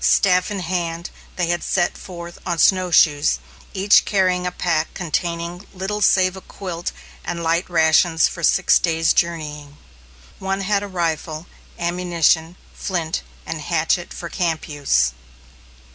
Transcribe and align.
Staff 0.03 0.49
in 0.49 0.61
hand, 0.61 1.11
they 1.35 1.45
had 1.49 1.63
set 1.63 1.95
forth 1.95 2.39
on 2.43 2.57
snowshoes, 2.57 3.37
each 3.71 4.03
carrying 4.03 4.47
a 4.47 4.51
pack 4.51 4.91
containing 4.95 5.67
little 5.75 6.01
save 6.01 6.35
a 6.35 6.41
quilt 6.41 6.91
and 7.23 7.43
light 7.43 7.69
rations 7.69 8.27
for 8.27 8.41
six 8.41 8.79
days' 8.79 9.13
journeying. 9.13 9.77
One 10.39 10.61
had 10.61 10.81
a 10.81 10.87
rifle, 10.87 11.45
ammunition, 11.77 12.55
flint, 12.73 13.21
and 13.45 13.61
hatchet 13.61 14.11
for 14.11 14.27
camp 14.27 14.67
use. 14.67 15.13